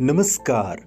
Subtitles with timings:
[0.00, 0.82] नमस्कार,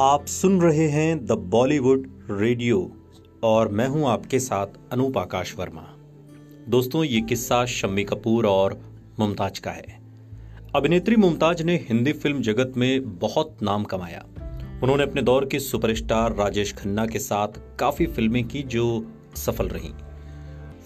[0.00, 2.96] आप सुन रहे हैं द बॉलीवुड रेडियो
[3.44, 5.82] और मैं हूँ आपके साथ अनूप आकाश वर्मा।
[6.68, 8.80] दोस्तों, ये किस्सा शम्मी कपूर और
[9.20, 10.00] मुमताज़ का है।
[10.76, 14.24] अभिनेत्री मुमताज़ ने हिंदी फ़िल्म जगत में बहुत नाम कमाया।
[14.82, 19.92] उन्होंने अपने दौर के सुपरस्टार राजेश खन्ना के साथ काफ़ी फ़िल्में की जो सफल रहीं।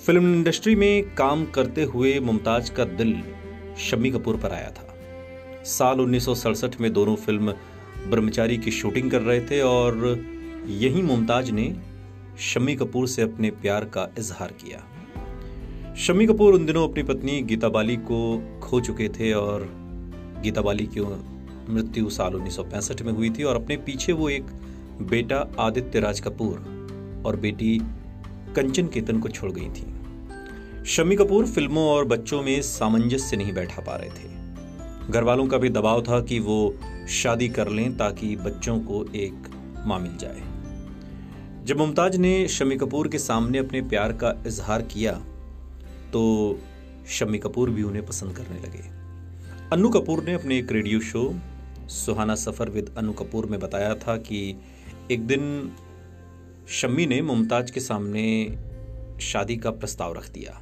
[0.06, 3.22] फ़िल्म इंडस्ट्री में काम करते हुए मुमताज़ का दिल
[3.78, 4.95] शम्मी कपूर पर आया था।
[5.66, 7.52] साल उन्नीस सौ सड़सठ में दोनों फ़िल्म
[8.10, 9.96] ब्रह्मचारी की शूटिंग कर रहे थे और
[10.66, 11.74] यही मुमताज़ ने
[12.40, 17.68] शम्मी कपूर से अपने प्यार का इजहार किया। शम्मी कपूर उन दिनों अपनी पत्नी गीता
[17.68, 18.20] बाली को
[18.62, 19.68] खो चुके थे और
[20.42, 21.00] गीता बाली की
[21.74, 24.44] मृत्यु साल उन्नीस सौ पैंसठ में हुई थी और अपने पीछे वो एक
[25.02, 27.78] बेटा आदित्य राज कपूर और बेटी
[28.56, 33.82] कंचन केतन को छोड़ गई थी। शम्मी कपूर फ़िल्मों और बच्चों में सामंजस्य नहीं बैठा
[33.82, 34.35] पा रहे थे।
[35.10, 36.74] घर वालों का भी दबाव था कि वो
[37.08, 39.50] शादी कर लें ताकि बच्चों को एक
[39.86, 40.42] माँ मिल जाए।
[41.64, 45.12] जब मुमताज़ ने शमी कपूर के सामने अपने प्यार का इजहार किया
[46.12, 46.22] तो
[47.08, 48.82] शमी कपूर भी उन्हें पसंद करने लगे।
[49.72, 51.34] अनु कपूर ने अपने एक radio show,
[51.88, 54.56] Suhana Safar with Anu Kapoor में बताया था कि
[55.10, 55.72] एक दिन
[56.68, 58.26] शम्मी ने मुमताज़ के सामने
[59.20, 60.60] शादी का प्रस्ताव रख दिया।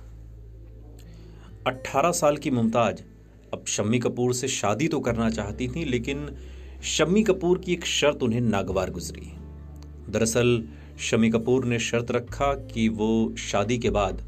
[1.67, 3.03] 18 साल की मुमताज़
[3.55, 6.30] अब शम्मी कपूर से शादी तो करना चाहती थी, लेकिन
[6.83, 9.33] शम्मी कपूर की एक शर्त उन्हें नागवार गुजरी।
[10.11, 14.24] दरअसल, शम्मी कपूर ने शर्त रखा कि वो शादी के बाद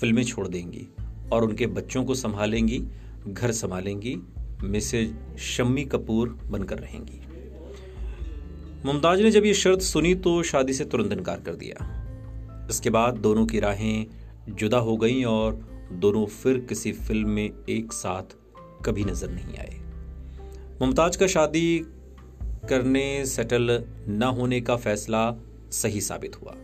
[0.00, 0.88] फ़िल्में छोड़ देंगी
[1.32, 2.84] और उनके बच्चों को संभालेंगी,
[3.28, 4.16] घर संभालेंगी,
[4.64, 7.20] मिसेज शम्मी कपूर बनकर रहेंगी।
[8.86, 11.98] मुमताज़ ने जब ये शर्त सुनी तो शादी से तुरंत इनकार कर दिया।
[12.70, 14.06] इसके बाद दोनों की राहें
[14.48, 18.41] जुदा हो गईं और दोनों फिर किसी फ़िल्म में एक साथ
[18.86, 19.80] कभी नज़र नहीं आए।
[20.80, 21.86] मुमताज़ का शादी
[22.68, 25.34] करने सेटल न होने का फैसला
[25.72, 26.56] सही साबित हुआ।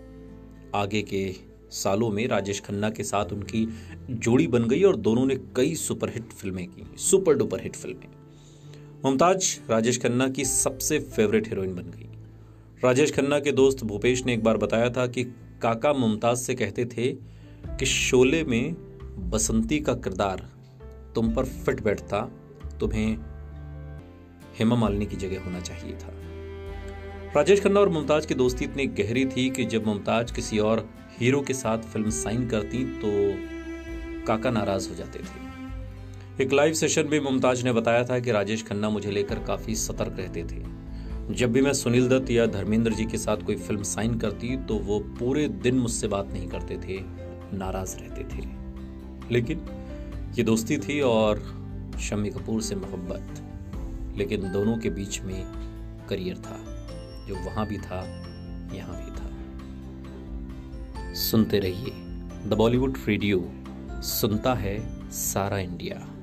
[0.75, 1.35] आगे के
[1.71, 3.67] सालों में राजेश खन्ना के साथ उनकी
[4.11, 8.07] जोड़ी बन गई और दोनों ने कई सुपरहिट फ़िल्में की, सुपर डुपर हिट फ़िल्में।
[9.05, 12.09] मुमताज़ राजेश खन्ना की सबसे फेवरेट हीरोइन बन गई।
[12.85, 15.25] राजेश खन्ना के दोस्त भूपेश ने एक बार बताया था कि
[15.63, 17.13] काका मुमताज़ से कहते थे
[17.79, 18.75] कि शोले में
[19.31, 20.58] बसंती का किरदार
[21.19, 22.21] तुम पर फिट बैठता
[22.81, 23.17] तुम्हें
[24.59, 26.13] हेमा मालिनी की जगह होना चाहिए था।
[27.37, 30.89] राजेश खन्ना और मुमताज़ की दोस्ती इतनी गहरी थी कि जब मुमताज़ किसी और
[31.21, 33.11] हीरो के साथ फ़िल्म साइन करती तो
[34.27, 38.63] काका नाराज़ हो जाते थे। एक लाइव सेशन में मुमताज़ ने बताया था कि राजेश
[38.63, 43.05] खन्ना मुझे लेकर काफ़ी सतर्क रहते थे। जब भी मैं सुनील दत्त या धर्मेंद्र जी
[43.05, 47.01] के साथ कोई फ़िल्म साइन करती तो वो पूरे दिन मुझसे बात नहीं करते थे,
[47.59, 48.47] नाराज़ रहते थे।
[49.31, 49.59] लेकिन
[50.37, 51.39] ये दोस्ती थी और
[52.01, 53.29] शम्मी कपूर से मोहब्बत,
[54.19, 55.47] लेकिन दोनों के बीच में
[56.09, 56.65] करियर था,
[57.29, 58.05] जो वहाँ भी था,
[58.75, 59.29] यहाँ भी था।
[61.15, 61.91] सुनते रहिए
[62.49, 63.51] द बॉलीवुड रेडियो,
[64.03, 66.18] सुनता है सारा इंडिया।